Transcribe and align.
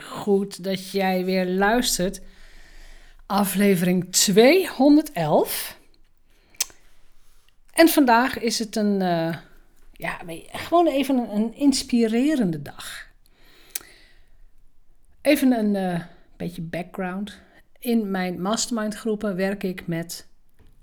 Goed 0.00 0.64
dat 0.64 0.90
jij 0.90 1.24
weer 1.24 1.46
luistert. 1.46 2.20
Aflevering 3.26 4.12
211. 4.12 5.78
En 7.72 7.88
vandaag 7.88 8.38
is 8.38 8.58
het 8.58 8.76
een, 8.76 9.00
uh, 9.00 9.36
ja, 9.92 10.20
gewoon 10.52 10.86
even 10.86 11.34
een, 11.34 11.54
inspirerende 11.54 12.62
dag. 12.62 13.06
Even 15.22 15.52
een 15.52 15.74
uh, 15.74 16.04
beetje 16.36 16.62
background. 16.62 17.40
In 17.78 18.10
mijn 18.10 18.40
mastermind 18.40 18.94
groepen 18.94 19.36
werk 19.36 19.62
ik 19.62 19.86
met 19.86 20.26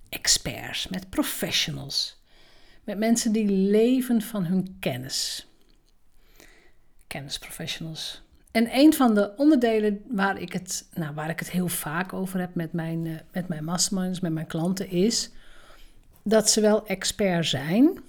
experts, 0.09 0.88
met 0.88 1.09
professionals. 1.09 2.21
Met 2.84 2.97
mensen 2.97 3.32
die 3.32 3.52
leven 3.52 4.21
van 4.21 4.45
hun 4.45 4.77
kennis. 4.79 5.47
Kennisprofessionals. 7.07 8.23
En 8.55 8.67
een 8.71 8.93
van 8.93 9.13
de 9.13 9.33
onderdelen 9.37 10.01
waar 10.07 10.41
ik 10.41 10.54
het, 10.54 10.89
nou, 10.93 11.13
waar 11.13 11.29
ik 11.29 11.39
het 11.39 11.51
heel 11.51 11.68
vaak 11.68 12.13
over 12.13 12.39
heb 12.39 12.55
met 12.55 12.73
mijn, 12.73 13.05
uh, 13.05 13.15
met 13.32 13.47
mijn 13.47 13.63
masterminds, 13.63 14.19
met 14.19 14.32
mijn 14.32 14.47
klanten, 14.47 14.89
is 14.89 15.32
dat 16.23 16.50
ze 16.50 16.61
wel 16.61 16.87
expert 16.87 17.46
zijn, 17.46 17.99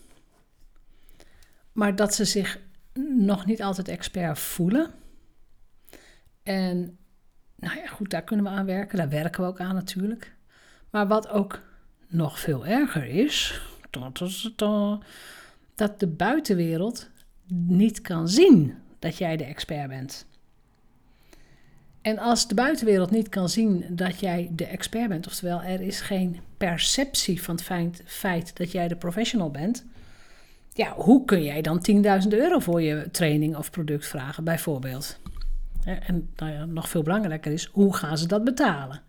maar 1.73 1.97
dat 1.97 2.15
ze 2.15 2.25
zich 2.25 2.59
nog 3.17 3.47
niet 3.47 3.63
altijd 3.63 3.89
expert 3.89 4.39
voelen. 4.39 4.91
En 6.43 6.99
nou 7.57 7.79
ja, 7.79 7.87
goed, 7.87 8.11
daar 8.11 8.25
kunnen 8.25 8.45
we 8.45 8.51
aan 8.51 8.67
werken. 8.67 8.99
Daar 8.99 9.09
werken 9.09 9.43
we 9.43 9.49
ook 9.49 9.61
aan 9.61 9.75
natuurlijk. 9.75 10.35
Maar 10.91 11.07
wat 11.07 11.29
ook 11.29 11.61
nog 12.09 12.41
veel 12.41 12.67
erger 12.67 13.05
is, 13.05 13.63
dat 15.75 16.01
de 16.01 16.07
buitenwereld 16.07 17.09
niet 17.67 18.01
kan 18.01 18.29
zien 18.29 18.75
dat 18.99 19.17
jij 19.17 19.37
de 19.37 19.45
expert 19.45 19.89
bent. 19.89 20.27
En 22.07 22.19
als 22.19 22.49
de 22.49 22.55
buitenwereld 22.55 23.11
niet 23.11 23.29
kan 23.29 23.49
zien 23.49 23.85
dat 23.89 24.21
jij 24.21 24.49
de 24.53 24.67
expert 24.67 25.09
bent, 25.09 25.27
oftewel 25.27 25.63
er 25.63 25.81
is 25.81 26.01
geen 26.01 26.41
perceptie 26.57 27.43
van 27.43 27.55
het 27.55 28.03
feit, 28.05 28.57
dat 28.57 28.73
jij 28.73 28.89
de 28.89 28.97
professional 28.97 29.51
bent, 29.51 29.85
ja, 30.73 30.93
hoe 30.93 31.25
kun 31.25 31.43
jij 31.43 31.63
dan 31.63 31.87
10.000 32.23 32.29
euro 32.29 32.59
voor 32.59 32.83
je 32.83 33.09
training 33.11 33.57
of 33.57 33.71
product 33.71 34.07
vragen, 34.07 34.45
bijvoorbeeld? 34.45 35.19
En 35.85 36.29
nou 36.37 36.53
ja, 36.53 36.65
nog 36.65 36.89
veel 36.89 37.03
belangrijker 37.03 37.53
is, 37.53 37.71
hoe 37.73 37.95
gaan 37.95 38.19
ze 38.19 38.27
dat 38.27 38.45
betalen? 38.45 39.01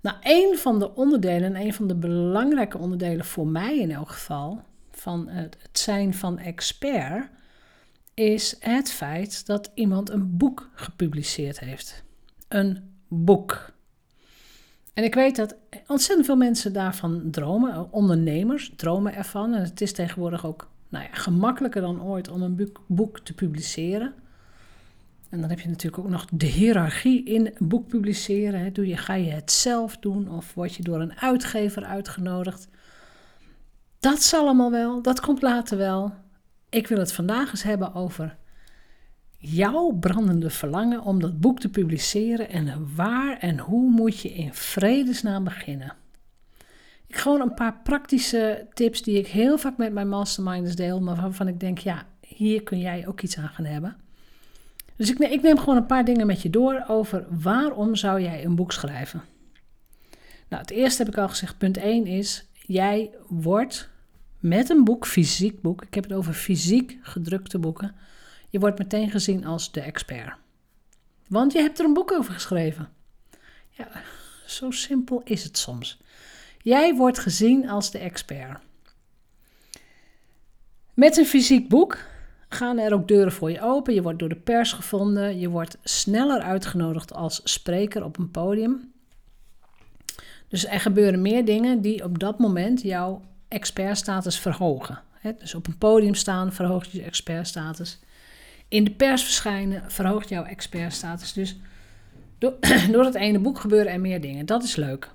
Nou, 0.00 0.16
een 0.22 0.58
van 0.58 0.78
de 0.78 0.94
onderdelen, 0.94 1.54
en 1.54 1.60
een 1.60 1.74
van 1.74 1.86
de 1.86 1.94
belangrijke 1.94 2.78
onderdelen 2.78 3.24
voor 3.24 3.46
mij 3.46 3.78
in 3.78 3.90
elk 3.90 4.10
geval, 4.10 4.62
van 4.90 5.28
het 5.28 5.56
zijn 5.72 6.14
van 6.14 6.38
expert, 6.38 7.28
is 8.14 8.56
het 8.60 8.90
feit 8.90 9.46
dat 9.46 9.70
iemand 9.74 10.10
een 10.10 10.36
boek 10.36 10.70
gepubliceerd 10.74 11.60
heeft. 11.60 12.04
Een 12.48 12.94
boek. 13.08 13.72
En 14.94 15.04
ik 15.04 15.14
weet 15.14 15.36
dat 15.36 15.56
ontzettend 15.86 16.26
veel 16.26 16.36
mensen 16.36 16.72
daarvan 16.72 17.30
dromen, 17.30 17.92
ondernemers 17.92 18.72
dromen 18.76 19.14
ervan. 19.14 19.54
En 19.54 19.62
het 19.62 19.80
is 19.80 19.92
tegenwoordig 19.92 20.46
ook 20.46 20.68
nou 20.88 21.04
ja, 21.04 21.10
gemakkelijker 21.12 21.80
dan 21.80 22.02
ooit 22.02 22.28
om 22.28 22.42
een 22.42 22.72
boek 22.86 23.18
te 23.18 23.34
publiceren. 23.34 24.14
En 25.28 25.40
dan 25.40 25.50
heb 25.50 25.60
je 25.60 25.68
natuurlijk 25.68 26.04
ook 26.04 26.10
nog 26.10 26.26
de 26.32 26.46
hiërarchie 26.46 27.24
in 27.24 27.54
boek 27.58 27.88
publiceren. 27.88 28.72
Doe 28.72 28.86
je, 28.86 28.96
ga 28.96 29.14
je 29.14 29.30
het 29.30 29.52
zelf 29.52 29.96
doen 29.96 30.30
of 30.30 30.54
word 30.54 30.74
je 30.74 30.82
door 30.82 31.00
een 31.00 31.18
uitgever 31.18 31.84
uitgenodigd? 31.84 32.68
Dat 33.98 34.22
zal 34.22 34.40
allemaal 34.40 34.70
wel, 34.70 35.02
dat 35.02 35.20
komt 35.20 35.42
later 35.42 35.78
wel. 35.78 36.14
Ik 36.74 36.86
wil 36.86 36.98
het 36.98 37.12
vandaag 37.12 37.50
eens 37.50 37.62
hebben 37.62 37.94
over 37.94 38.36
jouw 39.38 39.90
brandende 39.90 40.50
verlangen 40.50 41.02
om 41.02 41.20
dat 41.20 41.40
boek 41.40 41.60
te 41.60 41.68
publiceren 41.68 42.48
en 42.48 42.94
waar 42.94 43.38
en 43.38 43.58
hoe 43.58 43.90
moet 43.90 44.20
je 44.20 44.32
in 44.32 44.54
vredesnaam 44.54 45.44
beginnen. 45.44 45.92
Ik 47.06 47.16
gewoon 47.16 47.40
een 47.40 47.54
paar 47.54 47.80
praktische 47.82 48.66
tips 48.72 49.02
die 49.02 49.18
ik 49.18 49.26
heel 49.26 49.58
vaak 49.58 49.76
met 49.76 49.92
mijn 49.92 50.08
masterminders 50.08 50.76
deel, 50.76 51.00
maar 51.00 51.16
waarvan 51.16 51.48
ik 51.48 51.60
denk, 51.60 51.78
ja, 51.78 52.06
hier 52.26 52.62
kun 52.62 52.78
jij 52.78 53.06
ook 53.06 53.20
iets 53.20 53.38
aan 53.38 53.48
gaan 53.48 53.64
hebben. 53.64 53.96
Dus 54.96 55.10
ik, 55.10 55.18
ik 55.18 55.42
neem 55.42 55.58
gewoon 55.58 55.76
een 55.76 55.86
paar 55.86 56.04
dingen 56.04 56.26
met 56.26 56.42
je 56.42 56.50
door 56.50 56.84
over 56.88 57.26
waarom 57.30 57.94
zou 57.94 58.20
jij 58.20 58.44
een 58.44 58.54
boek 58.54 58.72
schrijven. 58.72 59.22
Nou, 60.48 60.62
het 60.62 60.70
eerste 60.70 61.02
heb 61.02 61.12
ik 61.12 61.18
al 61.18 61.28
gezegd, 61.28 61.58
punt 61.58 61.76
1 61.76 62.06
is, 62.06 62.46
jij 62.66 63.10
wordt 63.28 63.92
met 64.44 64.68
een 64.70 64.84
boek, 64.84 65.06
fysiek 65.06 65.60
boek, 65.60 65.82
ik 65.82 65.94
heb 65.94 66.04
het 66.04 66.12
over 66.12 66.34
fysiek 66.34 66.98
gedrukte 67.02 67.58
boeken, 67.58 67.94
je 68.48 68.58
wordt 68.58 68.78
meteen 68.78 69.10
gezien 69.10 69.46
als 69.46 69.72
de 69.72 69.80
expert. 69.80 70.34
Want 71.28 71.52
je 71.52 71.58
hebt 71.58 71.78
er 71.78 71.84
een 71.84 71.94
boek 71.94 72.12
over 72.12 72.32
geschreven. 72.32 72.88
Ja, 73.70 73.88
zo 74.46 74.70
simpel 74.70 75.20
is 75.24 75.44
het 75.44 75.58
soms. 75.58 76.00
Jij 76.62 76.94
wordt 76.94 77.18
gezien 77.18 77.68
als 77.68 77.90
de 77.90 77.98
expert. 77.98 78.60
Met 80.94 81.16
een 81.16 81.26
fysiek 81.26 81.68
boek 81.68 81.98
gaan 82.48 82.78
er 82.78 82.92
ook 82.92 83.08
deuren 83.08 83.32
voor 83.32 83.50
je 83.50 83.60
open. 83.60 83.94
Je 83.94 84.02
wordt 84.02 84.18
door 84.18 84.28
de 84.28 84.36
pers 84.36 84.72
gevonden. 84.72 85.38
Je 85.38 85.48
wordt 85.48 85.78
sneller 85.82 86.40
uitgenodigd 86.40 87.12
als 87.12 87.40
spreker 87.44 88.04
op 88.04 88.18
een 88.18 88.30
podium. 88.30 88.92
Dus 90.48 90.66
er 90.66 90.80
gebeuren 90.80 91.22
meer 91.22 91.44
dingen 91.44 91.80
die 91.80 92.04
op 92.04 92.18
dat 92.18 92.38
moment 92.38 92.82
jouw 92.82 93.22
expertstatus 93.54 94.38
verhogen. 94.38 95.02
Dus 95.38 95.54
op 95.54 95.66
een 95.66 95.78
podium 95.78 96.14
staan 96.14 96.52
verhoogt 96.52 96.90
je 96.90 97.02
expertstatus. 97.02 97.98
In 98.68 98.84
de 98.84 98.90
pers 98.90 99.22
verschijnen 99.22 99.90
verhoogt 99.90 100.28
jouw 100.28 100.44
expertstatus. 100.44 101.32
Dus 101.32 101.56
door, 102.38 102.56
door 102.92 103.04
het 103.04 103.14
ene 103.14 103.38
boek 103.38 103.58
gebeuren 103.58 103.92
er 103.92 104.00
meer 104.00 104.20
dingen. 104.20 104.46
Dat 104.46 104.62
is 104.62 104.76
leuk. 104.76 105.10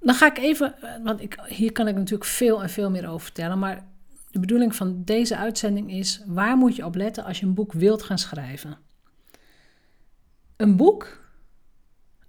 Dan 0.00 0.14
ga 0.14 0.26
ik 0.26 0.38
even, 0.38 0.74
want 1.04 1.20
ik, 1.20 1.38
hier 1.46 1.72
kan 1.72 1.88
ik 1.88 1.94
natuurlijk 1.94 2.30
veel 2.30 2.62
en 2.62 2.70
veel 2.70 2.90
meer 2.90 3.08
over 3.08 3.20
vertellen. 3.20 3.58
Maar 3.58 3.86
de 4.30 4.40
bedoeling 4.40 4.74
van 4.74 5.04
deze 5.04 5.36
uitzending 5.36 5.92
is: 5.92 6.22
waar 6.26 6.56
moet 6.56 6.76
je 6.76 6.84
op 6.84 6.94
letten 6.94 7.24
als 7.24 7.40
je 7.40 7.46
een 7.46 7.54
boek 7.54 7.72
wilt 7.72 8.02
gaan 8.02 8.18
schrijven? 8.18 8.78
Een 10.56 10.76
boek, 10.76 11.20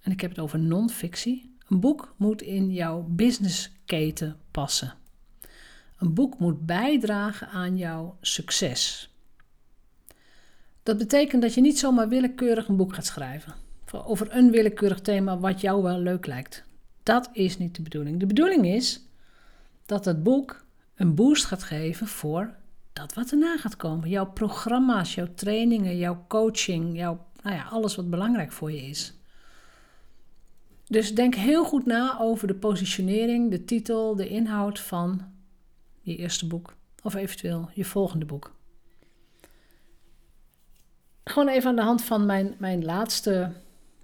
en 0.00 0.12
ik 0.12 0.20
heb 0.20 0.30
het 0.30 0.38
over 0.38 0.58
non-fictie, 0.58 1.49
een 1.70 1.80
boek 1.80 2.14
moet 2.16 2.42
in 2.42 2.72
jouw 2.72 3.06
businessketen 3.08 4.36
passen. 4.50 4.94
Een 5.98 6.14
boek 6.14 6.38
moet 6.38 6.66
bijdragen 6.66 7.48
aan 7.48 7.76
jouw 7.76 8.16
succes. 8.20 9.10
Dat 10.82 10.98
betekent 10.98 11.42
dat 11.42 11.54
je 11.54 11.60
niet 11.60 11.78
zomaar 11.78 12.08
willekeurig 12.08 12.68
een 12.68 12.76
boek 12.76 12.94
gaat 12.94 13.06
schrijven 13.06 13.54
over 13.92 14.36
een 14.36 14.50
willekeurig 14.50 15.00
thema 15.00 15.38
wat 15.38 15.60
jou 15.60 15.82
wel 15.82 15.98
leuk 15.98 16.26
lijkt. 16.26 16.64
Dat 17.02 17.30
is 17.32 17.58
niet 17.58 17.76
de 17.76 17.82
bedoeling. 17.82 18.20
De 18.20 18.26
bedoeling 18.26 18.66
is 18.66 19.00
dat 19.86 20.04
het 20.04 20.22
boek 20.22 20.64
een 20.94 21.14
boost 21.14 21.44
gaat 21.44 21.62
geven 21.62 22.06
voor 22.06 22.54
dat 22.92 23.14
wat 23.14 23.30
erna 23.30 23.56
gaat 23.56 23.76
komen. 23.76 24.08
Jouw 24.08 24.26
programma's, 24.26 25.14
jouw 25.14 25.28
trainingen, 25.34 25.96
jouw 25.96 26.24
coaching, 26.28 26.96
jouw, 26.96 27.26
nou 27.42 27.56
ja, 27.56 27.64
alles 27.64 27.96
wat 27.96 28.10
belangrijk 28.10 28.52
voor 28.52 28.72
je 28.72 28.82
is. 28.82 29.14
Dus 30.90 31.14
denk 31.14 31.34
heel 31.34 31.64
goed 31.64 31.86
na 31.86 32.18
over 32.20 32.46
de 32.46 32.54
positionering, 32.54 33.50
de 33.50 33.64
titel, 33.64 34.16
de 34.16 34.28
inhoud 34.28 34.80
van 34.80 35.22
je 36.00 36.16
eerste 36.16 36.46
boek 36.46 36.74
of 37.02 37.14
eventueel 37.14 37.70
je 37.74 37.84
volgende 37.84 38.24
boek. 38.24 38.54
Gewoon 41.24 41.48
even 41.48 41.68
aan 41.68 41.76
de 41.76 41.82
hand 41.82 42.02
van 42.02 42.26
mijn, 42.26 42.54
mijn, 42.58 42.84
laatste, 42.84 43.52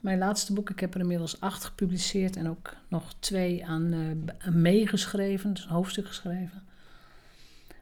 mijn 0.00 0.18
laatste 0.18 0.52
boek. 0.52 0.70
Ik 0.70 0.80
heb 0.80 0.94
er 0.94 1.00
inmiddels 1.00 1.40
acht 1.40 1.64
gepubliceerd 1.64 2.36
en 2.36 2.48
ook 2.48 2.76
nog 2.88 3.14
twee 3.18 3.66
aan 3.66 3.92
uh, 3.92 4.54
meegeschreven, 4.54 5.54
dus 5.54 5.64
een 5.64 5.70
hoofdstuk 5.70 6.06
geschreven. 6.06 6.62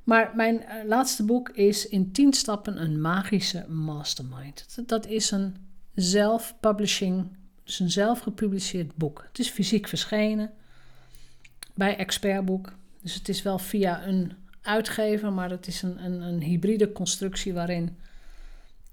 Maar 0.05 0.33
mijn 0.35 0.55
uh, 0.55 0.89
laatste 0.89 1.25
boek 1.25 1.49
is 1.49 1.89
in 1.89 2.13
10 2.13 2.33
stappen 2.33 2.83
een 2.83 3.01
magische 3.01 3.65
mastermind. 3.69 4.77
Dat, 4.77 4.89
dat 4.89 5.07
is 5.07 5.31
een 5.31 5.57
self-publishing, 5.95 7.37
dus 7.65 7.81
een 7.81 7.91
zelf 7.91 8.21
gepubliceerd 8.21 8.97
boek. 8.97 9.25
Het 9.29 9.39
is 9.39 9.49
fysiek 9.49 9.89
verschenen 9.89 10.51
bij 11.75 11.97
Expertboek. 11.97 12.73
Dus 13.03 13.15
het 13.15 13.29
is 13.29 13.43
wel 13.43 13.59
via 13.59 14.07
een 14.07 14.33
uitgever, 14.63 15.33
maar 15.33 15.51
het 15.51 15.67
is 15.67 15.83
een, 15.83 16.05
een, 16.05 16.21
een 16.21 16.43
hybride 16.43 16.93
constructie 16.93 17.55
waarin, 17.55 17.99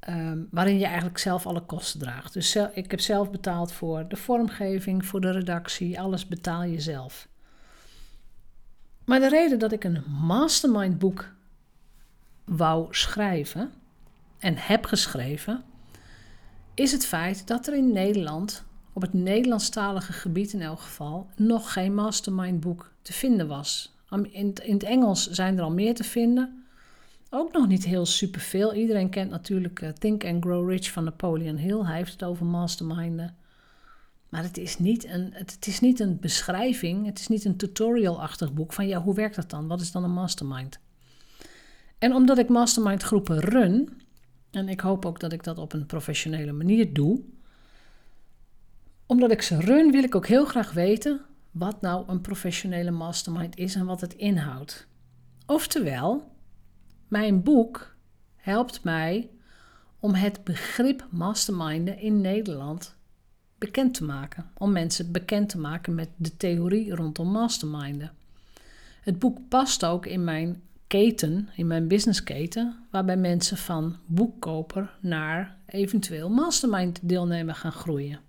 um, 0.09 0.47
waarin 0.51 0.77
je 0.77 0.85
eigenlijk 0.85 1.17
zelf 1.17 1.45
alle 1.45 1.61
kosten 1.61 1.99
draagt. 1.99 2.33
Dus 2.33 2.55
ik 2.55 2.91
heb 2.91 2.99
zelf 2.99 3.31
betaald 3.31 3.71
voor 3.71 4.07
de 4.07 4.15
vormgeving, 4.15 5.05
voor 5.05 5.21
de 5.21 5.31
redactie, 5.31 5.99
alles 5.99 6.27
betaal 6.27 6.63
je 6.63 6.79
zelf. 6.79 7.27
Maar 9.05 9.19
de 9.19 9.29
reden 9.29 9.59
dat 9.59 9.71
ik 9.71 9.83
een 9.83 10.03
mastermind 10.07 10.99
boek 10.99 11.33
wou 12.45 12.87
schrijven 12.89 13.71
en 14.39 14.57
heb 14.57 14.85
geschreven, 14.85 15.63
is 16.73 16.91
het 16.91 17.05
feit 17.05 17.47
dat 17.47 17.67
er 17.67 17.75
in 17.75 17.91
Nederland, 17.91 18.63
op 18.93 19.01
het 19.01 19.13
Nederlandstalige 19.13 20.13
gebied 20.13 20.53
in 20.53 20.61
elk 20.61 20.79
geval, 20.79 21.27
nog 21.35 21.73
geen 21.73 21.95
mastermind 21.95 22.59
boek 22.59 22.91
te 23.01 23.13
vinden 23.13 23.47
was. 23.47 23.95
In, 24.31 24.53
het 24.65 24.83
Engels 24.83 25.29
zijn 25.29 25.57
er 25.57 25.63
al 25.63 25.71
meer 25.71 25.95
te 25.95 26.03
vinden. 26.03 26.63
Ook 27.29 27.51
nog 27.51 27.67
niet 27.67 27.85
heel 27.85 28.05
superveel. 28.05 28.73
Iedereen 28.73 29.09
kent 29.09 29.29
natuurlijk 29.29 29.81
uh, 29.81 29.89
Think 29.89 30.25
and 30.25 30.43
Grow 30.43 30.69
Rich 30.69 30.91
van 30.91 31.03
Napoleon 31.03 31.55
Hill. 31.55 31.83
Hij 31.83 31.97
heeft 31.97 32.11
het 32.11 32.23
over 32.23 32.45
masterminden. 32.45 33.35
Maar 34.29 34.43
het 34.43 34.57
is 34.57 34.79
niet 34.79 35.05
een, 35.05 35.29
het, 35.33 35.67
is 35.67 35.79
niet 35.79 35.99
een 35.99 36.19
beschrijving, 36.19 37.05
het 37.05 37.19
is 37.19 37.27
niet 37.27 37.45
een 37.45 37.57
tutorial-achtig 37.57 38.53
boek 38.53 38.73
van 38.73 38.87
ja, 38.87 39.01
hoe 39.01 39.15
werkt 39.15 39.35
dat 39.35 39.49
dan? 39.49 39.67
Wat 39.67 39.81
is 39.81 39.91
dan 39.91 40.03
een 40.03 40.13
mastermind? 40.13 40.79
En 41.97 42.13
omdat 42.13 42.37
ik 42.37 42.49
mastermind 42.49 43.03
groepen 43.03 43.39
run, 43.39 44.01
en 44.51 44.69
ik 44.69 44.79
hoop 44.79 45.05
ook 45.05 45.19
dat 45.19 45.33
ik 45.33 45.43
dat 45.43 45.57
op 45.57 45.73
een 45.73 45.85
professionele 45.85 46.51
manier 46.51 46.93
doe, 46.93 47.21
omdat 49.05 49.31
ik 49.31 49.41
ze 49.41 49.59
run, 49.59 49.91
wil 49.91 50.03
ik 50.03 50.15
ook 50.15 50.27
heel 50.27 50.45
graag 50.45 50.71
weten 50.71 51.21
wat 51.51 51.81
nou 51.81 52.03
een 52.07 52.21
professionele 52.21 52.91
mastermind 52.91 53.57
is 53.57 53.75
en 53.75 53.85
wat 53.85 54.01
het 54.01 54.13
inhoudt. 54.13 54.87
Oftewel, 55.45 56.31
mijn 57.07 57.43
boek 57.43 57.95
helpt 58.35 58.83
mij 58.83 59.29
om 59.99 60.13
het 60.13 60.43
begrip 60.43 61.07
masterminden 61.09 61.99
in 61.99 62.21
Nederland 62.21 62.95
bekend 63.57 63.93
te 63.93 64.03
maken. 64.03 64.49
Om 64.57 64.71
mensen 64.71 65.11
bekend 65.11 65.49
te 65.49 65.59
maken 65.59 65.95
met 65.95 66.09
de 66.15 66.37
theorie 66.37 66.95
rondom 66.95 67.31
masterminden. 67.31 68.11
Het 69.01 69.19
boek 69.19 69.37
past 69.47 69.85
ook 69.85 70.05
in 70.05 70.23
mijn 70.23 70.61
keten, 70.91 71.49
in 71.55 71.67
mijn 71.67 71.87
businessketen, 71.87 72.85
waarbij 72.89 73.17
mensen 73.17 73.57
van 73.57 73.97
boekkoper 74.05 74.97
naar 75.01 75.57
eventueel 75.65 76.29
mastermind 76.29 76.99
deelnemer 77.01 77.55
gaan 77.55 77.71
groeien. 77.71 78.19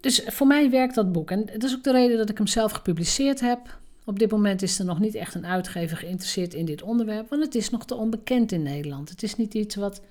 Dus 0.00 0.22
voor 0.26 0.46
mij 0.46 0.70
werkt 0.70 0.94
dat 0.94 1.12
boek. 1.12 1.30
En 1.30 1.46
dat 1.46 1.62
is 1.62 1.74
ook 1.74 1.84
de 1.84 1.92
reden 1.92 2.16
dat 2.16 2.30
ik 2.30 2.38
hem 2.38 2.46
zelf 2.46 2.72
gepubliceerd 2.72 3.40
heb. 3.40 3.78
Op 4.04 4.18
dit 4.18 4.30
moment 4.30 4.62
is 4.62 4.78
er 4.78 4.84
nog 4.84 4.98
niet 4.98 5.14
echt 5.14 5.34
een 5.34 5.46
uitgever 5.46 5.96
geïnteresseerd 5.96 6.54
in 6.54 6.64
dit 6.64 6.82
onderwerp, 6.82 7.28
want 7.28 7.44
het 7.44 7.54
is 7.54 7.70
nog 7.70 7.84
te 7.84 7.94
onbekend 7.94 8.52
in 8.52 8.62
Nederland. 8.62 9.08
Het 9.08 9.22
is 9.22 9.36
niet 9.36 9.54
iets 9.54 9.74
wat 9.74 10.02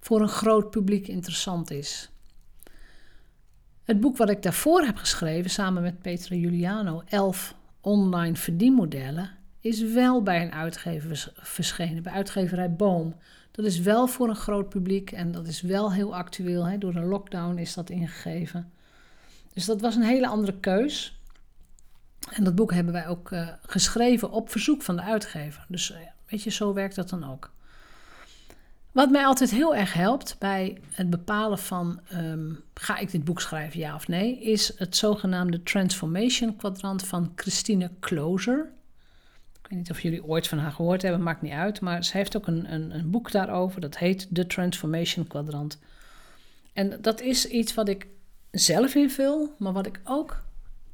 voor 0.00 0.20
een 0.20 0.28
groot 0.28 0.70
publiek 0.70 1.08
interessant 1.08 1.70
is. 1.70 2.10
Het 3.84 4.00
boek 4.00 4.16
wat 4.16 4.30
ik 4.30 4.42
daarvoor 4.42 4.82
heb 4.82 4.96
geschreven, 4.96 5.50
samen 5.50 5.82
met 5.82 6.02
Petra 6.02 6.34
Juliano, 6.34 7.02
11 7.06 7.56
online 7.88 8.36
verdienmodellen, 8.36 9.30
is 9.60 9.82
wel 9.82 10.22
bij 10.22 10.42
een 10.42 10.52
uitgever 10.52 11.32
verschenen, 11.36 12.02
bij 12.02 12.12
uitgeverij 12.12 12.72
Boom. 12.72 13.14
Dat 13.50 13.64
is 13.64 13.80
wel 13.80 14.06
voor 14.06 14.28
een 14.28 14.36
groot 14.36 14.68
publiek 14.68 15.12
en 15.12 15.32
dat 15.32 15.46
is 15.46 15.60
wel 15.60 15.92
heel 15.92 16.16
actueel. 16.16 16.66
Hè? 16.66 16.78
Door 16.78 16.94
een 16.94 17.06
lockdown 17.06 17.58
is 17.58 17.74
dat 17.74 17.90
ingegeven. 17.90 18.72
Dus 19.52 19.64
dat 19.64 19.80
was 19.80 19.94
een 19.94 20.02
hele 20.02 20.26
andere 20.26 20.58
keus. 20.60 21.20
En 22.30 22.44
dat 22.44 22.54
boek 22.54 22.72
hebben 22.72 22.92
wij 22.92 23.08
ook 23.08 23.30
uh, 23.30 23.48
geschreven 23.62 24.30
op 24.30 24.50
verzoek 24.50 24.82
van 24.82 24.96
de 24.96 25.02
uitgever. 25.02 25.66
Dus 25.68 25.90
uh, 25.90 25.96
weet 26.26 26.42
je, 26.42 26.50
zo 26.50 26.72
werkt 26.72 26.94
dat 26.94 27.08
dan 27.08 27.30
ook. 27.30 27.52
Wat 28.92 29.10
mij 29.10 29.24
altijd 29.24 29.50
heel 29.50 29.76
erg 29.76 29.92
helpt 29.92 30.36
bij 30.38 30.78
het 30.90 31.10
bepalen 31.10 31.58
van 31.58 32.00
um, 32.12 32.64
ga 32.74 32.98
ik 32.98 33.10
dit 33.10 33.24
boek 33.24 33.40
schrijven, 33.40 33.80
ja 33.80 33.94
of 33.94 34.08
nee, 34.08 34.40
is 34.40 34.78
het 34.78 34.96
zogenaamde 34.96 35.62
Transformation 35.62 36.56
Kwadrant 36.56 37.06
van 37.06 37.32
Christine 37.36 37.90
Closer. 38.00 38.70
Ik 39.62 39.68
weet 39.68 39.78
niet 39.78 39.90
of 39.90 40.00
jullie 40.00 40.24
ooit 40.24 40.48
van 40.48 40.58
haar 40.58 40.72
gehoord 40.72 41.02
hebben, 41.02 41.22
maakt 41.22 41.42
niet 41.42 41.52
uit. 41.52 41.80
Maar 41.80 42.04
ze 42.04 42.16
heeft 42.16 42.36
ook 42.36 42.46
een, 42.46 42.72
een, 42.72 42.94
een 42.94 43.10
boek 43.10 43.30
daarover, 43.30 43.80
dat 43.80 43.98
heet 43.98 44.28
The 44.32 44.46
Transformation 44.46 45.26
Kwadrant. 45.26 45.78
En 46.72 46.98
dat 47.00 47.20
is 47.20 47.46
iets 47.46 47.74
wat 47.74 47.88
ik 47.88 48.06
zelf 48.50 48.94
invul, 48.94 49.54
maar 49.58 49.72
wat 49.72 49.86
ik 49.86 50.00
ook 50.04 50.42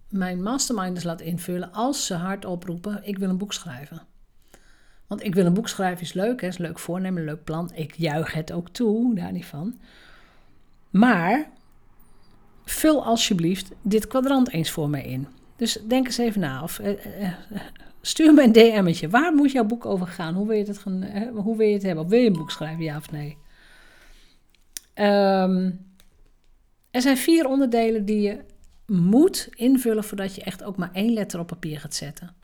mijn 0.08 0.42
masterminders 0.42 1.04
laat 1.04 1.20
invullen 1.20 1.72
als 1.72 2.06
ze 2.06 2.14
hard 2.14 2.44
oproepen: 2.44 3.00
ik 3.02 3.18
wil 3.18 3.28
een 3.28 3.38
boek 3.38 3.52
schrijven. 3.52 4.02
Want 5.14 5.26
ik 5.26 5.34
wil 5.34 5.46
een 5.46 5.54
boek 5.54 5.68
schrijven 5.68 6.02
is 6.02 6.12
leuk, 6.12 6.40
hè, 6.40 6.46
is 6.46 6.58
leuk 6.58 6.78
voornemen, 6.78 7.24
leuk 7.24 7.44
plan. 7.44 7.70
Ik 7.74 7.94
juich 7.94 8.32
het 8.32 8.52
ook 8.52 8.68
toe, 8.68 9.14
daar 9.14 9.32
niet 9.32 9.46
van. 9.46 9.78
Maar 10.90 11.50
vul 12.64 13.04
alsjeblieft 13.04 13.70
dit 13.82 14.06
kwadrant 14.06 14.50
eens 14.50 14.70
voor 14.70 14.88
mij 14.88 15.04
in. 15.04 15.26
Dus 15.56 15.78
denk 15.88 16.06
eens 16.06 16.18
even 16.18 16.40
na. 16.40 16.62
Of, 16.62 16.78
uh, 16.78 16.88
uh, 17.20 17.32
stuur 18.00 18.34
me 18.34 18.42
een 18.42 18.52
DM'tje. 18.52 19.08
Waar 19.08 19.34
moet 19.34 19.52
jouw 19.52 19.64
boek 19.64 19.86
over 19.86 20.06
gaan? 20.06 20.34
Hoe 20.34 20.46
wil 20.46 20.56
je 20.56 20.64
het, 20.64 20.78
gaan, 20.78 21.28
hoe 21.34 21.56
wil 21.56 21.66
je 21.66 21.74
het 21.74 21.82
hebben? 21.82 22.04
Of 22.04 22.10
wil 22.10 22.20
je 22.20 22.26
een 22.26 22.32
boek 22.32 22.50
schrijven, 22.50 22.84
ja 22.84 22.96
of 22.96 23.10
nee? 23.10 23.36
Um, 24.94 25.86
er 26.90 27.02
zijn 27.02 27.16
vier 27.16 27.46
onderdelen 27.46 28.04
die 28.04 28.20
je 28.20 28.44
moet 28.86 29.48
invullen 29.54 30.04
voordat 30.04 30.34
je 30.34 30.42
echt 30.42 30.62
ook 30.62 30.76
maar 30.76 30.92
één 30.92 31.12
letter 31.12 31.40
op 31.40 31.46
papier 31.46 31.80
gaat 31.80 31.94
zetten. 31.94 32.34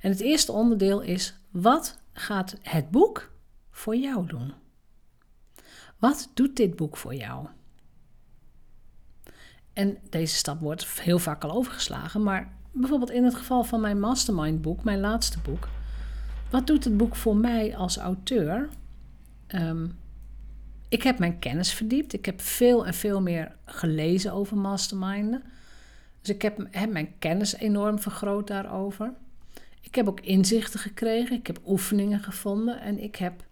En 0.00 0.10
het 0.10 0.20
eerste 0.20 0.52
onderdeel 0.52 1.00
is: 1.00 1.34
wat 1.50 1.98
gaat 2.18 2.56
het 2.62 2.90
boek 2.90 3.30
voor 3.70 3.96
jou 3.96 4.26
doen? 4.26 4.52
Wat 5.98 6.30
doet 6.34 6.56
dit 6.56 6.76
boek 6.76 6.96
voor 6.96 7.14
jou? 7.14 7.46
En 9.72 9.98
deze 10.10 10.34
stap 10.34 10.60
wordt 10.60 11.00
heel 11.00 11.18
vaak 11.18 11.44
al 11.44 11.50
overgeslagen, 11.50 12.22
maar 12.22 12.56
bijvoorbeeld 12.72 13.10
in 13.10 13.24
het 13.24 13.34
geval 13.34 13.64
van 13.64 13.80
mijn 13.80 14.00
mastermind 14.00 14.62
boek, 14.62 14.84
mijn 14.84 15.00
laatste 15.00 15.38
boek, 15.38 15.68
wat 16.50 16.66
doet 16.66 16.84
het 16.84 16.96
boek 16.96 17.16
voor 17.16 17.36
mij 17.36 17.76
als 17.76 17.96
auteur? 17.96 18.68
Um, 19.48 19.98
ik 20.88 21.02
heb 21.02 21.18
mijn 21.18 21.38
kennis 21.38 21.72
verdiept. 21.72 22.12
Ik 22.12 22.24
heb 22.24 22.40
veel 22.40 22.86
en 22.86 22.94
veel 22.94 23.20
meer 23.20 23.56
gelezen 23.64 24.32
over 24.32 24.56
masterminden. 24.56 25.42
Dus 26.20 26.34
ik 26.34 26.42
heb, 26.42 26.66
heb 26.70 26.90
mijn 26.92 27.18
kennis 27.18 27.54
enorm 27.54 27.98
vergroot 27.98 28.46
daarover. 28.46 29.12
Ik 29.80 29.94
heb 29.94 30.08
ook 30.08 30.20
inzichten 30.20 30.80
gekregen. 30.80 31.36
Ik 31.36 31.46
heb 31.46 31.60
oefeningen 31.66 32.20
gevonden. 32.20 32.80
En 32.80 33.02
ik 33.02 33.16
heb 33.16 33.46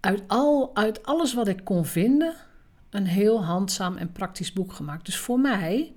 uit, 0.00 0.22
al, 0.26 0.70
uit 0.74 1.06
alles 1.06 1.34
wat 1.34 1.48
ik 1.48 1.64
kon 1.64 1.84
vinden 1.84 2.34
een 2.90 3.06
heel 3.06 3.44
handzaam 3.44 3.96
en 3.96 4.12
praktisch 4.12 4.52
boek 4.52 4.72
gemaakt. 4.72 5.04
Dus 5.04 5.16
voor 5.18 5.40
mij 5.40 5.92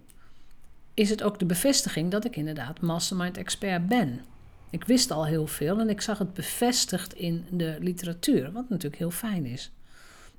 is 0.94 1.10
het 1.10 1.24
ook 1.24 1.40
de 1.40 1.46
bevestiging 1.46 2.12
dat 2.12 2.26
ik 2.26 2.36
inderdaad 2.36 2.82
mastermind 2.82 3.38
expert 3.38 3.88
ben. 3.88 4.22
Ik 4.70 4.84
wist 4.84 5.12
al 5.12 5.26
heel 5.26 5.48
veel 5.48 5.80
en 5.80 5.90
ik 5.90 6.02
zag 6.02 6.18
het 6.18 6.34
bevestigd 6.34 7.14
in 7.14 7.46
de 7.52 7.78
literatuur, 7.80 8.52
wat 8.52 8.70
natuurlijk 8.70 9.02
heel 9.02 9.12
fijn 9.12 9.46
is. 9.46 9.72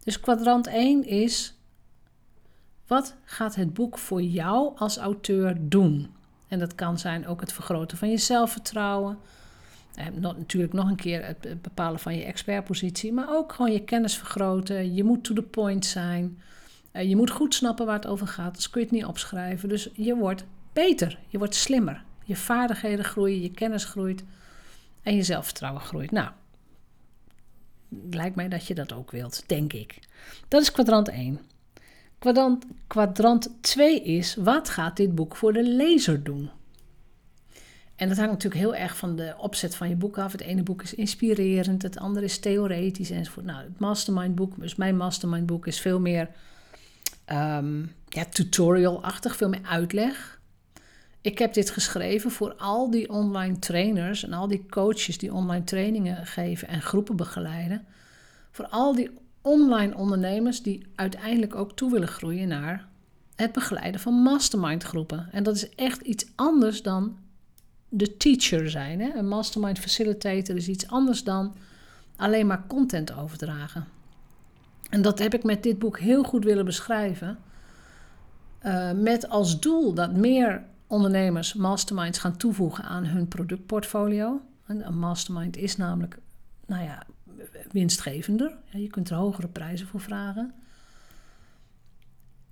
Dus 0.05 0.20
kwadrant 0.20 0.67
1 0.67 1.05
is: 1.05 1.55
wat 2.87 3.17
gaat 3.25 3.55
het 3.55 3.75
boek 3.75 3.99
voor 3.99 4.23
jou 4.23 4.76
als 4.76 4.96
auteur 4.96 5.56
doen? 5.61 6.14
En 6.50 6.58
dat 6.58 6.75
kan 6.75 6.99
zijn 6.99 7.26
ook 7.26 7.41
het 7.41 7.52
vergroten 7.52 7.99
van 7.99 8.11
je 8.11 8.19
zelfvertrouwen. 8.19 9.19
Eh, 9.94 10.06
natuurlijk 10.37 10.73
nog 10.73 10.88
een 10.88 10.97
keer 10.97 11.26
het 11.26 11.62
bepalen 11.62 12.00
van 12.00 12.17
je 12.17 12.25
expertpositie, 12.25 13.12
maar 13.12 13.31
ook 13.31 13.53
gewoon 13.53 13.72
je 13.72 13.84
kennis 13.84 14.17
vergroten. 14.17 14.94
Je 14.94 15.05
moet 15.05 15.25
to 15.25 15.34
the 15.34 15.43
point 15.43 15.86
zijn. 15.86 16.43
Eh, 16.93 17.08
je 17.08 17.17
moet 17.17 17.31
goed 17.31 17.55
snappen 17.55 17.86
waar 17.86 17.94
het 17.94 18.06
over 18.06 18.27
gaat, 18.27 18.46
anders 18.46 18.70
kun 18.70 18.81
je 18.81 18.86
het 18.86 18.96
niet 18.96 19.05
opschrijven. 19.05 19.69
Dus 19.69 19.89
je 19.93 20.17
wordt 20.17 20.44
beter, 20.72 21.19
je 21.27 21.39
wordt 21.39 21.55
slimmer. 21.55 22.05
Je 22.25 22.36
vaardigheden 22.36 23.05
groeien, 23.05 23.41
je 23.41 23.51
kennis 23.51 23.84
groeit 23.84 24.25
en 25.03 25.17
je 25.17 25.22
zelfvertrouwen 25.22 25.82
groeit. 25.82 26.10
Nou, 26.10 26.31
lijkt 28.10 28.36
mij 28.36 28.48
dat 28.48 28.67
je 28.67 28.75
dat 28.75 28.93
ook 28.93 29.10
wilt, 29.10 29.48
denk 29.48 29.72
ik. 29.72 29.98
Dat 30.48 30.63
is 30.63 30.72
kwadrant 30.72 31.08
1. 31.08 31.41
Kwadrant, 32.20 32.65
kwadrant 32.86 33.50
2 33.60 34.03
is, 34.03 34.34
wat 34.34 34.69
gaat 34.69 34.96
dit 34.96 35.15
boek 35.15 35.36
voor 35.36 35.53
de 35.53 35.62
lezer 35.62 36.22
doen? 36.22 36.50
En 37.96 38.08
dat 38.08 38.17
hangt 38.17 38.32
natuurlijk 38.32 38.60
heel 38.60 38.74
erg 38.74 38.96
van 38.96 39.17
de 39.17 39.34
opzet 39.39 39.74
van 39.74 39.89
je 39.89 39.96
boek 39.96 40.19
af. 40.19 40.32
Het 40.32 40.41
ene 40.41 40.62
boek 40.62 40.82
is 40.82 40.94
inspirerend, 40.94 41.82
het 41.82 41.98
andere 41.98 42.24
is 42.24 42.39
theoretisch 42.39 43.10
enzovoort. 43.10 43.46
Nou, 43.46 43.62
het 43.62 43.79
mastermind 43.79 44.34
boek, 44.34 44.60
dus 44.60 44.74
mijn 44.74 44.96
mastermind 44.96 45.46
boek 45.46 45.67
is 45.67 45.81
veel 45.81 46.00
meer 46.00 46.29
um, 47.32 47.93
ja, 48.08 48.24
tutorial-achtig, 48.24 49.36
veel 49.36 49.48
meer 49.48 49.65
uitleg. 49.65 50.41
Ik 51.20 51.39
heb 51.39 51.55
dit 51.55 51.70
geschreven 51.70 52.31
voor 52.31 52.55
al 52.55 52.91
die 52.91 53.10
online 53.10 53.58
trainers 53.58 54.24
en 54.24 54.32
al 54.32 54.48
die 54.48 54.67
coaches 54.70 55.19
die 55.19 55.32
online 55.32 55.65
trainingen 55.65 56.27
geven 56.27 56.69
en 56.69 56.82
groepen 56.82 57.17
begeleiden. 57.17 57.86
Voor 58.50 58.67
al 58.67 58.94
die 58.94 59.10
online 59.43 59.94
ondernemers 59.94 60.63
die 60.63 60.87
uiteindelijk 60.94 61.55
ook 61.55 61.73
toe 61.73 61.91
willen 61.91 62.09
groeien 62.09 62.49
naar 62.49 62.89
het 63.35 63.53
begeleiden 63.53 64.01
van 64.01 64.15
mastermind 64.15 64.82
groepen. 64.82 65.29
En 65.32 65.43
dat 65.43 65.56
is 65.56 65.69
echt 65.75 66.01
iets 66.01 66.27
anders 66.35 66.82
dan 66.82 67.19
de 67.89 68.17
teacher 68.17 68.70
zijn. 68.70 69.01
Hè? 69.01 69.15
Een 69.15 69.29
mastermind 69.29 69.79
facilitator 69.79 70.56
is 70.56 70.69
iets 70.69 70.89
anders 70.89 71.25
dan 71.25 71.55
alleen 72.17 72.47
maar 72.47 72.65
content 72.67 73.17
overdragen. 73.17 73.85
En 74.91 75.03
dat 75.03 75.19
heb 75.19 75.35
ik 75.35 75.44
met 75.44 75.63
dit 75.63 75.79
boek 75.79 75.99
heel 75.99 76.23
goed 76.23 76.44
willen 76.44 76.65
beschrijven. 76.65 77.39
Uh, 78.63 78.91
met 78.93 79.29
als 79.29 79.61
doel 79.61 79.94
dat 79.94 80.13
meer 80.13 80.65
ondernemers 80.87 81.55
masterminds 81.55 82.19
gaan 82.19 82.37
toevoegen 82.37 82.85
aan 82.85 83.05
hun 83.05 83.29
productportfolio. 83.29 84.41
Een 84.67 84.99
mastermind 84.99 85.56
is 85.56 85.77
namelijk, 85.77 86.19
nou 86.67 86.82
ja, 86.82 87.06
winstgevender. 87.73 88.56
Je 88.70 88.89
kunt 88.89 89.11
er 89.11 89.17
hogere 89.17 89.49
prijzen 89.49 89.87
voor 89.87 90.01
vragen. 90.01 90.55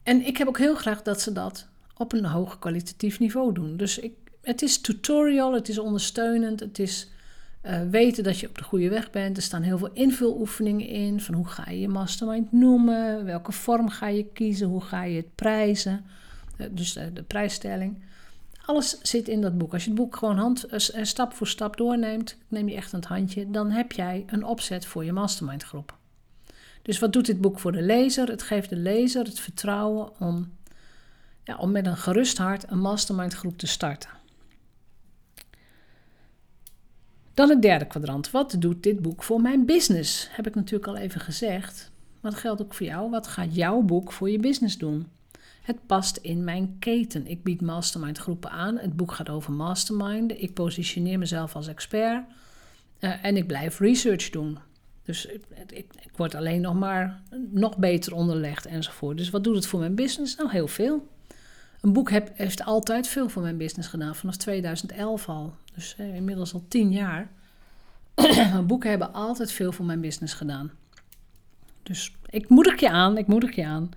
En 0.03 0.27
ik 0.27 0.37
heb 0.37 0.49
ook 0.49 0.59
heel 0.59 0.75
graag 0.75 1.03
dat 1.03 1.21
ze 1.21 1.33
dat 1.33 1.69
op 1.97 2.13
een 2.13 2.25
hoog 2.25 2.59
kwalitatief 2.59 3.19
niveau 3.19 3.53
doen. 3.53 3.77
Dus 3.77 3.99
ik, 3.99 4.13
het 4.43 4.63
is 4.63 4.81
tutorial, 4.81 5.53
het 5.55 5.69
is 5.69 5.79
ondersteunend, 5.79 6.61
het 6.61 6.79
is 6.79 7.09
uh, 7.63 7.81
weten 7.91 8.25
dat 8.25 8.39
je 8.39 8.49
op 8.49 8.59
de 8.59 8.65
goede 8.65 8.89
weg 8.89 9.11
bent. 9.11 9.37
Er 9.37 9.43
staan 9.43 9.63
heel 9.63 9.79
veel 9.79 9.93
invuloefeningen 9.93 10.87
in. 10.87 11.21
Van 11.21 11.35
hoe 11.35 11.47
ga 11.47 11.71
je 11.71 11.81
je 11.81 11.89
mastermind 11.89 12.53
noemen? 12.53 13.25
Welke 13.25 13.53
vorm 13.53 13.89
ga 13.89 14.09
je 14.09 14.25
kiezen? 14.33 14.69
Hoe 14.69 14.81
ga 14.81 15.03
je 15.03 15.17
het 15.17 15.35
prijzen? 15.35 16.05
Uh, 16.59 16.67
dus 16.71 16.93
de, 16.93 17.13
de, 17.13 17.23
prijsstelling. 17.23 18.03
Alles 18.69 19.01
zit 19.03 19.29
in 19.29 19.41
dat 19.41 19.59
boek. 19.59 19.73
Als 19.73 19.85
je 19.85 19.91
het 19.91 19.99
boek 19.99 20.17
gewoon 20.17 20.37
hand, 20.37 20.73
uh, 20.73 21.05
stap 21.05 21.33
voor 21.35 21.47
stap 21.47 21.77
doorneemt, 21.77 22.37
neem 22.49 22.69
je 22.69 22.75
echt 22.75 22.93
een 22.93 23.05
handje, 23.09 23.51
dan 23.51 23.71
heb 23.71 23.93
jij 23.93 24.25
een 24.27 24.45
opzet 24.45 24.87
voor 24.87 25.05
je 25.05 25.13
mastermind 25.13 25.63
groep. 25.63 25.97
Dus 26.83 26.99
wat 26.99 27.13
doet 27.13 27.27
dit 27.27 27.41
boek 27.41 27.59
voor 27.59 27.73
de 27.73 27.83
lezer? 27.83 28.29
Het 28.29 28.43
geeft 28.43 28.69
de 28.69 28.77
lezer 28.77 29.25
het 29.25 29.41
vertrouwen 29.41 30.21
om, 30.21 30.53
ja, 31.45 31.57
om 31.57 31.71
met 31.71 31.87
een 31.87 31.97
gerust 31.97 32.39
hart 32.39 32.71
een 32.71 32.81
mastermind 32.81 33.35
groep 33.35 33.59
te 33.59 33.67
starten. 33.67 34.11
Dan 37.35 37.49
het 37.49 37.63
derde 37.63 37.87
kwadrant. 37.87 38.31
Wat 38.31 38.57
doet 38.59 38.83
dit 38.83 39.03
boek 39.03 39.23
voor 39.23 39.41
mijn 39.41 39.67
business? 39.67 40.29
Heb 40.31 40.47
ik 40.47 40.55
natuurlijk 40.55 40.87
al 40.87 40.97
even 40.97 41.21
gezegd. 41.21 41.91
Maar 42.21 42.31
dat 42.31 42.41
geldt 42.41 42.63
ook 42.63 42.75
voor 42.75 42.87
jou. 42.87 43.11
Wat 43.11 43.27
gaat 43.27 43.55
jouw 43.55 43.81
boek 43.81 44.13
voor 44.13 44.31
je 44.31 44.39
business 44.39 44.79
doen? 44.79 45.07
Het 45.69 45.87
past 45.87 46.17
in 46.17 46.45
mijn 46.45 46.77
keten. 46.79 47.27
Ik 47.27 47.43
bied 47.43 47.61
mastermind 47.61 48.19
groepen 48.19 48.51
aan. 48.51 48.79
Het 48.79 48.97
boek 48.97 49.13
gaat 49.13 49.29
over 49.29 49.53
mastermind. 49.53 50.43
Ik 50.43 50.55
positioneer 50.55 51.19
mezelf 51.19 51.57
als 51.57 51.69
expert. 51.69 52.25
Uh, 53.01 53.25
en 53.25 53.37
ik 53.37 53.47
blijf 53.47 53.79
research 53.79 54.31
doen. 54.31 54.59
Dus 55.03 55.27
ik, 55.27 55.43
ik, 55.69 56.11
word 56.17 56.35
alleen 56.35 56.61
nog 56.61 56.75
maar 56.75 57.21
nog 57.51 57.77
beter 57.77 58.15
onderlegd 58.15 58.67
enzovoort. 58.67 59.17
Dus 59.17 59.31
wat 59.31 59.45
doet 59.45 59.55
het 59.55 59.67
voor 59.67 59.81
mijn 59.81 59.95
business? 59.95 60.37
Nou, 60.37 60.51
heel 60.51 60.69
veel. 60.69 61.09
Een 61.81 61.93
boek 61.93 62.11
heeft 62.35 62.65
altijd 62.65 63.09
veel 63.09 63.29
voor 63.29 63.43
mijn 63.43 63.57
business 63.57 63.89
gedaan, 63.89 64.15
vanaf 64.15 64.37
2011 64.37 65.29
al. 65.29 65.55
Dus 65.75 65.95
eh, 65.99 66.15
inmiddels 66.15 66.55
al 66.55 66.65
tien 66.69 66.93
jaar. 66.93 67.31
Boeken 68.67 68.91
hebben 68.91 69.13
altijd 69.13 69.53
veel 69.53 69.73
voor 69.73 69.85
mijn 69.85 70.01
business 70.01 70.35
gedaan. 70.35 70.71
Dus 71.83 72.17
ik 72.27 72.49
moedig 72.49 72.81
je 72.81 72.91
aan, 72.91 73.19
ik 73.19 73.27
moedig 73.27 73.55
je 73.55 73.67
aan. 73.67 73.91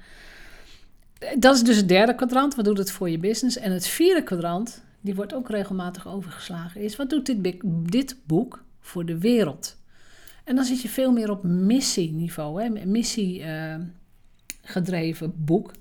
Dat 1.40 1.56
is 1.56 1.64
dus 1.64 1.78
het 1.78 1.88
derde 1.88 2.16
kwadrant, 2.16 2.56
wat 2.56 2.66
doet 2.66 2.78
het 2.78 2.92
voor 2.92 3.10
je 3.10 3.18
business? 3.18 3.58
En 3.58 3.72
het 3.72 3.88
vierde 3.88 4.24
kwadrant, 4.24 4.84
die 5.02 5.16
wordt 5.16 5.34
ook 5.34 5.50
regelmatig 5.50 6.08
overgeslagen, 6.08 6.82
is 6.82 6.96
wat 6.96 7.10
doet 7.10 7.26
dit, 7.26 7.62
dit 7.92 8.18
boek 8.26 8.64
voor 8.80 9.06
de 9.06 9.18
wereld? 9.18 9.78
En 10.44 10.56
dan 10.56 10.66
zit 10.66 10.82
je 10.82 10.90
veel 10.90 11.12
meer 11.12 11.32
op 11.32 11.44
missieniveau, 11.44 12.64
hè? 12.64 12.86
missie 12.86 13.40
uh, 13.40 13.76
gedreven 14.62 15.46
boek. 15.46 15.72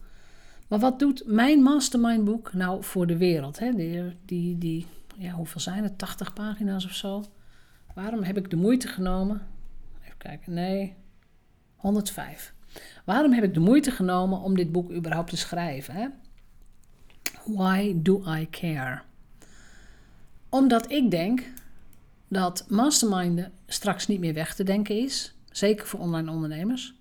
Maar 0.69 0.79
wat 0.79 0.99
doet 0.99 1.23
mijn 1.27 1.63
mastermind 1.63 2.25
boek 2.25 2.53
nou 2.53 2.85
voor 2.85 3.07
de 3.07 3.17
wereld? 3.17 3.59
Hè? 3.59 3.75
Die, 3.75 4.17
die, 4.25 4.59
die, 4.59 4.87
ja, 5.17 5.33
hoeveel 5.33 5.61
zijn 5.61 5.83
het? 5.83 5.99
80 5.99 6.33
pagina's 6.33 6.85
of 6.85 6.95
zo. 6.95 7.25
Waarom 7.95 8.23
heb 8.23 8.37
ik 8.37 8.51
de 8.51 8.57
moeite 8.57 8.89
genomen? 8.89 9.47
Even 10.05 10.19
kijken, 10.19 10.53
nee, 10.53 10.95
105. 11.77 12.55
Waarom 13.05 13.33
heb 13.33 13.45
ik 13.45 13.55
de 13.55 13.61
moeite 13.61 13.91
genomen 13.91 14.41
om 14.41 14.57
dit 14.57 14.73
boek 14.73 14.91
überhaupt 14.91 15.31
te 15.31 15.37
schrijven? 15.37 15.95
Hè? 15.95 16.07
Why 17.45 17.93
do 17.97 18.23
I 18.27 18.49
care? 18.51 19.01
Omdat 20.49 20.91
ik 20.91 21.11
denk 21.11 21.43
dat 22.29 22.65
masterminden 22.69 23.53
straks 23.67 24.07
niet 24.07 24.21
meer 24.21 24.35
weg 24.35 24.55
te 24.55 24.65
denken 24.65 24.99
is. 24.99 25.35
Zeker 25.51 25.87
voor 25.87 26.01
online 26.01 26.31
ondernemers. 26.31 26.95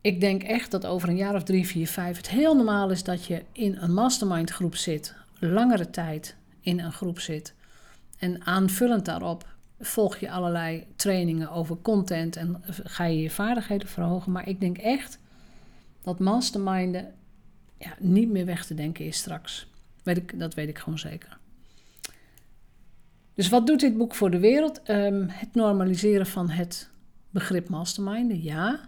Ik 0.00 0.20
denk 0.20 0.42
echt 0.42 0.70
dat 0.70 0.86
over 0.86 1.08
een 1.08 1.16
jaar 1.16 1.34
of 1.34 1.42
drie, 1.42 1.66
vier, 1.66 1.88
vijf 1.88 2.16
het 2.16 2.28
heel 2.28 2.54
normaal 2.54 2.90
is 2.90 3.04
dat 3.04 3.24
je 3.24 3.44
in 3.52 3.76
een 3.76 3.94
mastermind 3.94 4.50
groep 4.50 4.76
zit, 4.76 5.14
langere 5.38 5.90
tijd 5.90 6.36
in 6.60 6.80
een 6.80 6.92
groep 6.92 7.20
zit. 7.20 7.54
En 8.18 8.46
aanvullend 8.46 9.04
daarop 9.04 9.46
volg 9.80 10.16
je 10.16 10.30
allerlei 10.30 10.86
trainingen 10.96 11.50
over 11.50 11.76
content 11.82 12.36
en 12.36 12.62
ga 12.66 13.04
je 13.04 13.22
je 13.22 13.30
vaardigheden 13.30 13.88
verhogen. 13.88 14.32
Maar 14.32 14.48
ik 14.48 14.60
denk 14.60 14.78
echt 14.78 15.18
dat 16.02 16.18
masterminden 16.18 17.14
ja, 17.78 17.94
niet 17.98 18.30
meer 18.30 18.44
weg 18.44 18.66
te 18.66 18.74
denken 18.74 19.06
is 19.06 19.16
straks. 19.16 19.70
Weet 20.02 20.16
ik, 20.16 20.38
dat 20.38 20.54
weet 20.54 20.68
ik 20.68 20.78
gewoon 20.78 20.98
zeker. 20.98 21.38
Dus 23.34 23.48
wat 23.48 23.66
doet 23.66 23.80
dit 23.80 23.96
boek 23.96 24.14
voor 24.14 24.30
de 24.30 24.38
wereld? 24.38 24.88
Um, 24.90 25.26
het 25.28 25.54
normaliseren 25.54 26.26
van 26.26 26.50
het 26.50 26.90
begrip 27.30 27.68
masterminden, 27.68 28.42
ja. 28.42 28.80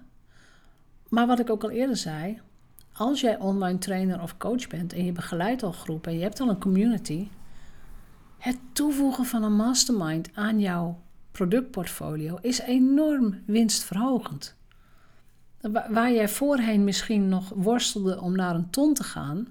Maar 1.08 1.26
wat 1.26 1.38
ik 1.38 1.50
ook 1.50 1.62
al 1.62 1.70
eerder 1.70 1.96
zei, 1.96 2.40
als 2.92 3.20
jij 3.20 3.38
online 3.38 3.78
trainer 3.78 4.22
of 4.22 4.36
coach 4.36 4.66
bent 4.66 4.92
en 4.92 5.04
je 5.04 5.12
begeleidt 5.12 5.62
al 5.62 5.72
groepen 5.72 6.10
en 6.12 6.16
je 6.18 6.22
hebt 6.22 6.40
al 6.40 6.48
een 6.48 6.60
community, 6.60 7.28
het 8.40 8.58
toevoegen 8.72 9.24
van 9.24 9.42
een 9.42 9.56
mastermind 9.56 10.28
aan 10.34 10.60
jouw 10.60 11.00
productportfolio 11.30 12.38
is 12.40 12.60
enorm 12.60 13.42
winstverhogend. 13.46 14.56
Waar 15.90 16.12
jij 16.12 16.28
voorheen 16.28 16.84
misschien 16.84 17.28
nog 17.28 17.48
worstelde 17.48 18.20
om 18.20 18.36
naar 18.36 18.54
een 18.54 18.70
ton 18.70 18.94
te 18.94 19.02
gaan, 19.02 19.48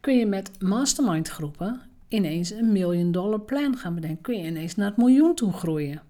kun 0.00 0.16
je 0.16 0.26
met 0.26 0.62
mastermind 0.62 1.28
groepen 1.28 1.80
ineens 2.08 2.50
een 2.50 2.72
million 2.72 3.12
dollar 3.12 3.40
plan 3.40 3.76
gaan 3.76 3.94
bedenken. 3.94 4.22
Kun 4.22 4.38
je 4.38 4.46
ineens 4.46 4.74
naar 4.74 4.88
het 4.88 4.96
miljoen 4.96 5.34
toe 5.34 5.52
groeien. 5.52 6.02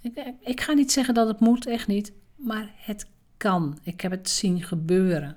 Ik, 0.00 0.32
ik 0.40 0.60
ga 0.60 0.72
niet 0.72 0.92
zeggen 0.92 1.14
dat 1.14 1.28
het 1.28 1.40
moet, 1.40 1.66
echt 1.66 1.86
niet, 1.86 2.12
maar 2.36 2.70
het 2.76 3.06
kan. 3.36 3.78
Ik 3.82 4.00
heb 4.00 4.10
het 4.10 4.28
zien 4.28 4.62
gebeuren. 4.62 5.36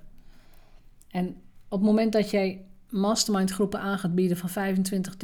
En 1.07 1.27
op 1.69 1.79
het 1.79 1.87
moment 1.87 2.11
dat 2.11 2.29
jij 2.29 2.65
mastermind 2.89 3.51
groepen 3.51 3.79
aan 3.79 3.99
gaat 3.99 4.15
bieden 4.15 4.37
van 4.37 4.49
25, 4.49 5.15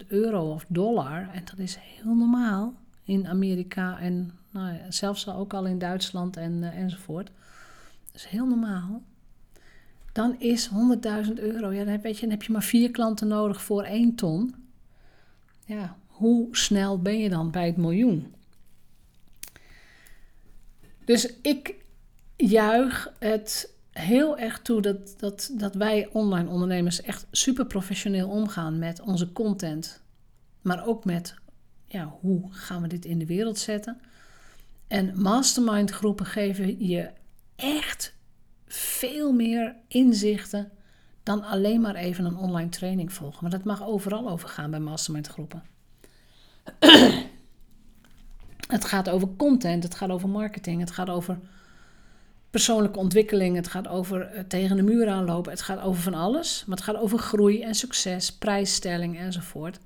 30.000 0.00 0.06
euro 0.06 0.52
of 0.52 0.64
dollar, 0.68 1.28
en 1.32 1.44
dat 1.44 1.58
is 1.58 1.76
heel 1.80 2.14
normaal 2.14 2.74
in 3.04 3.26
Amerika 3.26 3.98
en 3.98 4.32
nou 4.50 4.72
ja, 4.72 4.90
zelfs 4.90 5.28
ook 5.28 5.54
al 5.54 5.66
in 5.66 5.78
Duitsland 5.78 6.36
en, 6.36 6.52
uh, 6.52 6.78
enzovoort. 6.78 7.30
Dat 8.06 8.14
is 8.14 8.24
heel 8.24 8.46
normaal. 8.46 9.02
Dan 10.12 10.40
is 10.40 10.70
100.000 11.26 11.32
euro, 11.34 11.72
ja, 11.72 11.84
dan 11.84 11.92
heb, 11.92 12.02
weet 12.02 12.14
je, 12.14 12.20
dan 12.20 12.30
heb 12.30 12.42
je 12.42 12.52
maar 12.52 12.62
vier 12.62 12.90
klanten 12.90 13.28
nodig 13.28 13.62
voor 13.62 13.82
één 13.82 14.14
ton. 14.14 14.54
Ja, 15.66 15.96
hoe 16.06 16.56
snel 16.56 17.02
ben 17.02 17.18
je 17.18 17.28
dan 17.28 17.50
bij 17.50 17.66
het 17.66 17.76
miljoen? 17.76 18.34
Dus 21.04 21.40
ik 21.42 21.74
juich 22.36 23.12
het 23.18 23.73
heel 23.94 24.38
erg 24.38 24.60
toe 24.62 24.82
dat, 24.82 25.14
dat, 25.18 25.50
dat 25.52 25.74
wij 25.74 26.08
online 26.12 26.48
ondernemers 26.48 27.02
echt 27.02 27.26
super 27.30 27.66
professioneel 27.66 28.28
omgaan 28.28 28.78
met 28.78 29.00
onze 29.00 29.32
content. 29.32 30.02
Maar 30.62 30.86
ook 30.86 31.04
met 31.04 31.34
ja, 31.86 32.16
hoe 32.20 32.42
gaan 32.50 32.82
we 32.82 32.88
dit 32.88 33.04
in 33.04 33.18
de 33.18 33.26
wereld 33.26 33.58
zetten. 33.58 34.00
En 34.86 35.22
mastermind 35.22 35.90
groepen 35.90 36.26
geven 36.26 36.86
je 36.86 37.10
echt 37.56 38.14
veel 38.66 39.32
meer 39.32 39.76
inzichten 39.88 40.70
dan 41.22 41.42
alleen 41.44 41.80
maar 41.80 41.94
even 41.94 42.24
een 42.24 42.36
online 42.36 42.68
training 42.68 43.12
volgen. 43.12 43.38
Maar 43.42 43.50
dat 43.50 43.64
mag 43.64 43.86
overal 43.86 44.28
over 44.28 44.48
gaan 44.48 44.70
bij 44.70 44.80
mastermind 44.80 45.26
groepen. 45.26 45.62
het 48.74 48.84
gaat 48.84 49.08
over 49.08 49.28
content, 49.36 49.82
het 49.82 49.94
gaat 49.94 50.10
over 50.10 50.28
marketing, 50.28 50.80
het 50.80 50.90
gaat 50.90 51.10
over 51.10 51.38
persoonlijke 52.54 52.98
ontwikkeling, 52.98 53.56
het 53.56 53.68
gaat 53.68 53.88
over 53.88 54.20
eh, 54.20 54.44
tegen 54.48 54.76
de 54.76 54.82
muur 54.82 55.08
aanlopen, 55.08 55.52
het 55.52 55.62
gaat 55.62 55.80
over 55.80 56.02
van 56.02 56.14
alles. 56.14 56.64
Maar 56.66 56.76
het 56.76 56.84
gaat 56.84 56.96
over 56.96 57.18
groei 57.18 57.62
en 57.62 57.74
succes, 57.74 58.32
prijsstelling 58.32 59.18
enzovoort. 59.18 59.78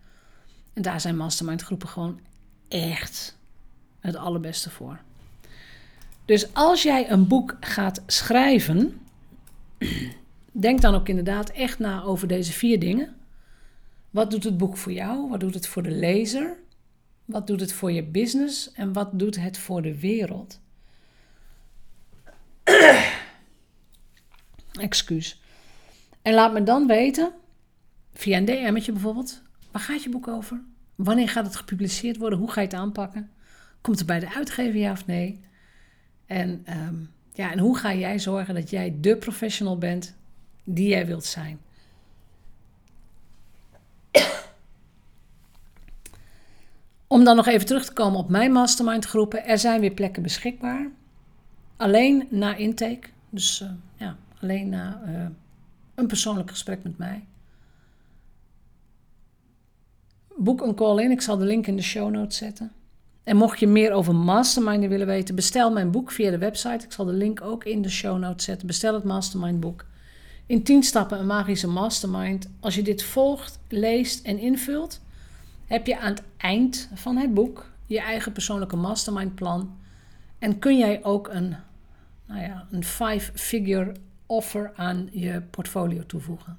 En 0.72 0.82
daar 0.82 1.00
zijn 1.00 1.16
mastermind 1.16 1.62
groepen 1.62 1.88
gewoon 1.88 2.20
echt 2.68 3.36
het 4.00 4.16
allerbeste 4.16 4.70
voor. 4.70 4.98
Dus 6.24 6.54
als 6.54 6.82
jij 6.82 7.10
een 7.10 7.26
boek 7.26 7.56
gaat 7.60 8.02
schrijven, 8.06 9.00
denk 10.52 10.80
dan 10.80 10.94
ook 10.94 11.08
inderdaad 11.08 11.50
echt 11.50 11.78
na 11.78 12.02
over 12.02 12.28
deze 12.28 12.52
vier 12.52 12.80
dingen. 12.80 13.14
Wat 14.10 14.30
doet 14.30 14.44
het 14.44 14.58
boek 14.58 14.76
voor 14.76 14.92
jou? 14.92 15.28
Wat 15.28 15.40
doet 15.40 15.54
het 15.54 15.66
voor 15.66 15.82
de 15.82 15.90
lezer? 15.90 16.56
Wat 17.24 17.46
doet 17.46 17.60
het 17.60 17.72
voor 17.72 17.92
je 17.92 18.04
business? 18.04 18.72
En 18.72 18.92
wat 18.92 19.18
doet 19.18 19.36
het 19.36 19.58
voor 19.58 19.82
de 19.82 19.98
wereld? 19.98 20.60
Excuus. 24.80 25.40
En 26.22 26.34
laat 26.34 26.52
me 26.52 26.62
dan 26.62 26.86
weten, 26.86 27.32
via 28.14 28.36
een 28.36 28.44
DM'tje 28.44 28.92
bijvoorbeeld, 28.92 29.42
waar 29.70 29.82
gaat 29.82 30.02
je 30.02 30.10
boek 30.10 30.28
over? 30.28 30.60
Wanneer 30.94 31.28
gaat 31.28 31.46
het 31.46 31.56
gepubliceerd 31.56 32.16
worden? 32.16 32.38
Hoe 32.38 32.50
ga 32.50 32.60
je 32.60 32.66
het 32.66 32.76
aanpakken? 32.76 33.30
Komt 33.80 33.98
het 33.98 34.06
bij 34.06 34.20
de 34.20 34.34
uitgever 34.34 34.80
ja 34.80 34.92
of 34.92 35.06
nee? 35.06 35.40
En, 36.26 36.62
ehm, 36.64 36.94
ja, 37.32 37.52
en 37.52 37.58
hoe 37.58 37.78
ga 37.78 37.94
jij 37.94 38.18
zorgen 38.18 38.54
dat 38.54 38.70
jij 38.70 38.96
de 39.00 39.16
professional 39.16 39.78
bent 39.78 40.16
die 40.64 40.88
jij 40.88 41.06
wilt 41.06 41.24
zijn? 41.24 41.60
Om 47.06 47.24
dan 47.24 47.36
nog 47.36 47.46
even 47.46 47.66
terug 47.66 47.84
te 47.84 47.92
komen 47.92 48.18
op 48.18 48.28
mijn 48.28 48.52
mastermind 48.52 49.04
groepen. 49.04 49.44
Er 49.44 49.58
zijn 49.58 49.80
weer 49.80 49.94
plekken 49.94 50.22
beschikbaar. 50.22 50.90
Alleen 51.78 52.26
na 52.30 52.54
intake. 52.54 53.08
Dus 53.30 53.60
uh, 53.60 53.68
ja, 53.96 54.16
alleen 54.40 54.68
na 54.68 55.00
uh, 55.06 55.26
een 55.94 56.06
persoonlijk 56.06 56.50
gesprek 56.50 56.82
met 56.82 56.98
mij. 56.98 57.24
boek 60.38 60.60
een 60.60 60.74
call 60.74 61.02
in. 61.02 61.10
Ik 61.10 61.20
zal 61.20 61.36
de 61.36 61.44
link 61.44 61.66
in 61.66 61.76
de 61.76 61.82
show 61.82 62.10
notes 62.10 62.36
zetten. 62.36 62.72
En 63.24 63.36
mocht 63.36 63.60
je 63.60 63.66
meer 63.66 63.92
over 63.92 64.14
masterminden 64.14 64.88
willen 64.88 65.06
weten, 65.06 65.34
bestel 65.34 65.72
mijn 65.72 65.90
boek 65.90 66.10
via 66.10 66.30
de 66.30 66.38
website. 66.38 66.84
Ik 66.84 66.92
zal 66.92 67.04
de 67.04 67.12
link 67.12 67.40
ook 67.40 67.64
in 67.64 67.82
de 67.82 67.88
show 67.88 68.18
notes 68.18 68.44
zetten. 68.44 68.66
Bestel 68.66 68.94
het 68.94 69.04
mastermind 69.04 69.60
boek. 69.60 69.84
In 70.46 70.62
10 70.62 70.82
stappen 70.82 71.18
een 71.18 71.26
magische 71.26 71.68
mastermind. 71.68 72.48
Als 72.60 72.74
je 72.74 72.82
dit 72.82 73.02
volgt, 73.02 73.58
leest 73.68 74.24
en 74.24 74.38
invult, 74.38 75.00
heb 75.66 75.86
je 75.86 75.98
aan 75.98 76.10
het 76.10 76.22
eind 76.36 76.88
van 76.94 77.16
het 77.16 77.34
boek 77.34 77.70
je 77.86 78.00
eigen 78.00 78.32
persoonlijke 78.32 78.76
mastermind 78.76 79.34
plan. 79.34 79.76
En 80.38 80.58
kun 80.58 80.78
jij 80.78 81.04
ook 81.04 81.28
een, 81.28 81.56
nou 82.28 82.40
ja, 82.40 82.66
een 82.70 82.84
five-figure 82.84 83.92
offer 84.26 84.72
aan 84.74 85.08
je 85.12 85.42
portfolio 85.50 86.06
toevoegen. 86.06 86.58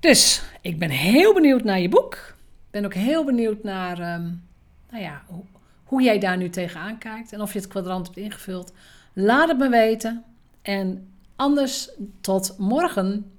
Dus 0.00 0.42
ik 0.60 0.78
ben 0.78 0.90
heel 0.90 1.34
benieuwd 1.34 1.64
naar 1.64 1.80
je 1.80 1.88
boek. 1.88 2.34
ben 2.70 2.84
ook 2.84 2.94
heel 2.94 3.24
benieuwd 3.24 3.62
naar 3.62 3.98
ehm, 3.98 4.30
nou 4.90 5.02
ja, 5.02 5.22
hoe, 5.26 5.44
hoe 5.84 6.02
jij 6.02 6.18
daar 6.18 6.36
nu 6.36 6.50
tegenaan 6.50 6.98
kijkt 6.98 7.32
en 7.32 7.40
of 7.40 7.52
je 7.52 7.58
het 7.58 7.68
kwadrant 7.68 8.06
hebt 8.06 8.18
ingevuld. 8.18 8.72
Laat 9.12 9.48
het 9.48 9.58
me 9.58 9.68
weten. 9.68 10.24
En 10.62 11.08
anders 11.36 11.90
tot 12.20 12.54
morgen. 12.58 13.32